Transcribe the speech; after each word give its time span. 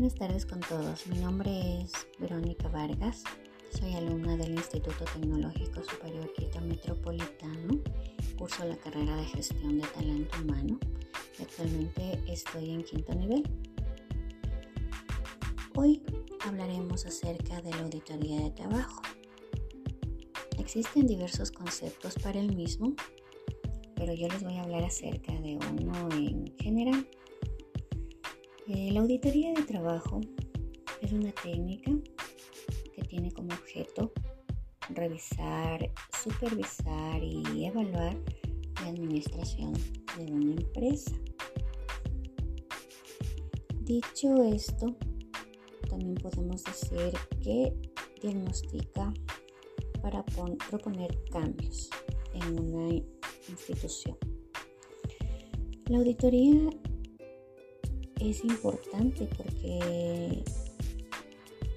Buenas 0.00 0.18
tardes 0.18 0.46
con 0.46 0.60
todos. 0.60 1.06
Mi 1.08 1.18
nombre 1.18 1.82
es 1.82 1.92
Verónica 2.18 2.68
Vargas. 2.68 3.22
Soy 3.78 3.92
alumna 3.92 4.34
del 4.34 4.52
Instituto 4.52 5.04
Tecnológico 5.04 5.84
Superior 5.84 6.32
Quito 6.32 6.58
Metropolitano. 6.62 7.78
Curso 8.38 8.64
la 8.64 8.78
carrera 8.78 9.14
de 9.16 9.26
gestión 9.26 9.78
de 9.78 9.86
talento 9.88 10.38
humano. 10.40 10.80
Actualmente 11.38 12.18
estoy 12.26 12.70
en 12.70 12.82
quinto 12.82 13.14
nivel. 13.14 13.42
Hoy 15.74 16.02
hablaremos 16.46 17.04
acerca 17.04 17.60
de 17.60 17.70
la 17.70 17.80
auditoría 17.80 18.40
de 18.40 18.52
trabajo. 18.52 19.02
Existen 20.58 21.06
diversos 21.08 21.52
conceptos 21.52 22.14
para 22.14 22.40
el 22.40 22.56
mismo, 22.56 22.94
pero 23.96 24.14
yo 24.14 24.28
les 24.28 24.42
voy 24.42 24.56
a 24.56 24.62
hablar 24.62 24.82
acerca 24.82 25.34
de 25.42 25.58
uno 25.58 26.08
en 26.12 26.56
general. 26.56 27.06
La 28.70 29.00
auditoría 29.00 29.52
de 29.52 29.64
trabajo 29.64 30.20
es 31.00 31.10
una 31.10 31.32
técnica 31.32 31.90
que 32.94 33.02
tiene 33.02 33.32
como 33.32 33.48
objeto 33.52 34.12
revisar, 34.90 35.90
supervisar 36.22 37.20
y 37.20 37.64
evaluar 37.64 38.16
la 38.80 38.86
administración 38.86 39.72
de 40.16 40.32
una 40.32 40.52
empresa. 40.52 41.10
Dicho 43.80 44.36
esto, 44.44 44.94
también 45.88 46.14
podemos 46.14 46.62
decir 46.62 47.12
que 47.42 47.74
diagnostica 48.22 49.12
para 50.00 50.24
proponer 50.70 51.18
cambios 51.32 51.90
en 52.34 52.60
una 52.60 53.02
institución. 53.48 54.16
La 55.86 55.98
auditoría 55.98 56.70
es 58.20 58.44
importante 58.44 59.26
porque 59.36 60.44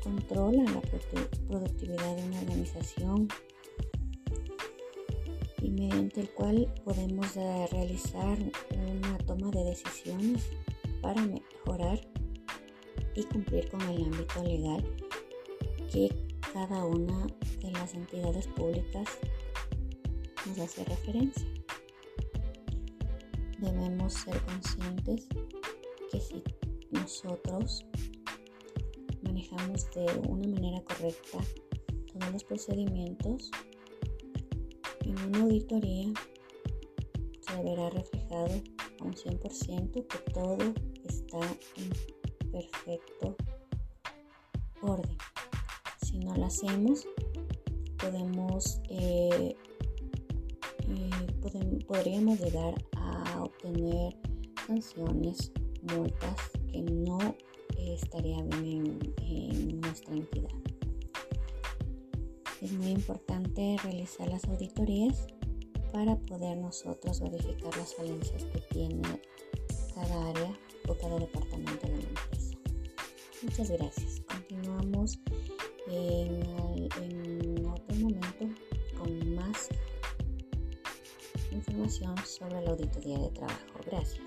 controla 0.03 0.63
la 0.63 0.81
productividad 1.47 2.15
de 2.17 2.23
una 2.23 2.39
organización 2.41 3.29
y 5.61 5.69
mediante 5.69 6.21
el 6.21 6.29
cual 6.31 6.73
podemos 6.83 7.37
eh, 7.37 7.67
realizar 7.71 8.37
una 8.71 9.17
toma 9.19 9.49
de 9.51 9.63
decisiones 9.63 10.49
para 11.01 11.21
mejorar 11.21 12.01
y 13.15 13.23
cumplir 13.23 13.69
con 13.69 13.81
el 13.81 14.03
ámbito 14.03 14.43
legal 14.43 14.83
que 15.91 16.09
cada 16.53 16.85
una 16.85 17.25
de 17.61 17.71
las 17.71 17.93
entidades 17.93 18.47
públicas 18.47 19.07
nos 20.45 20.59
hace 20.59 20.83
referencia. 20.83 21.47
Debemos 23.59 24.13
ser 24.13 24.37
conscientes 24.41 25.27
que 26.13 26.21
si 26.21 26.43
nosotros 26.91 27.85
manejamos 29.23 29.89
de 29.95 30.05
una 30.29 30.47
manera 30.47 30.79
correcta 30.83 31.39
todos 32.11 32.31
los 32.33 32.43
procedimientos, 32.43 33.49
en 35.01 35.17
una 35.17 35.41
auditoría 35.41 36.13
se 37.41 37.63
verá 37.63 37.89
reflejado 37.89 38.61
a 38.99 39.03
un 39.03 39.13
100% 39.13 40.07
que 40.07 40.31
todo 40.31 40.73
está 41.03 41.39
en 41.77 42.51
perfecto 42.51 43.35
orden. 44.83 45.17
Si 46.05 46.19
no 46.19 46.35
lo 46.35 46.45
hacemos, 46.45 47.07
podemos, 47.97 48.79
eh, 48.89 49.55
eh, 50.89 51.83
podríamos 51.87 52.39
llegar 52.39 52.75
a 52.97 53.41
obtener 53.43 54.15
sanciones 54.67 55.51
multas 55.83 56.35
que 56.71 56.81
no 56.81 57.35
estaría 57.77 58.41
bien 58.43 58.99
en, 59.21 59.81
nuestra 59.81 60.13
entidad. 60.13 60.49
Es 62.61 62.71
muy 62.71 62.91
importante 62.91 63.75
realizar 63.83 64.27
las 64.29 64.45
auditorías 64.45 65.27
para 65.91 66.15
poder 66.15 66.57
nosotros 66.57 67.19
verificar 67.19 67.75
las 67.77 67.93
falencias 67.95 68.43
que 68.45 68.59
tiene 68.71 69.01
cada 69.93 70.29
área 70.29 70.57
o 70.87 70.95
cada 70.95 71.19
departamento 71.19 71.87
de 71.87 71.97
la 71.97 72.03
empresa. 72.03 72.57
Muchas 73.43 73.69
gracias. 73.69 74.21
Continuamos 74.21 75.19
en, 75.87 77.65
otro 77.65 77.95
momento 77.97 78.49
con 78.97 79.35
más 79.35 79.69
información 81.51 82.15
sobre 82.25 82.61
la 82.61 82.71
auditoría 82.71 83.19
de 83.19 83.29
trabajo. 83.29 83.79
Gracias. 83.85 84.21